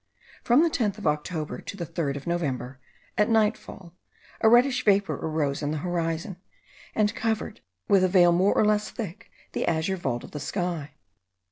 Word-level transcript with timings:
From 0.43 0.63
the 0.63 0.69
10th 0.71 0.97
of 0.97 1.05
October 1.05 1.59
to 1.61 1.77
the 1.77 1.85
3rd 1.85 2.15
of 2.17 2.25
November, 2.25 2.79
at 3.19 3.29
nightfall, 3.29 3.93
a 4.39 4.49
reddish 4.49 4.83
vapour 4.83 5.15
arose 5.15 5.61
in 5.61 5.69
the 5.69 5.77
horizon, 5.77 6.37
and 6.95 7.13
covered, 7.13 7.57
in 7.57 7.57
a 7.57 7.57
few 7.57 7.61
minutes, 7.61 7.89
with 7.89 8.03
a 8.05 8.07
veil 8.07 8.31
more 8.31 8.53
or 8.55 8.65
less 8.65 8.89
thick, 8.89 9.29
the 9.51 9.67
azure 9.67 9.97
vault 9.97 10.23
of 10.23 10.31
the 10.31 10.39
sky. 10.39 10.95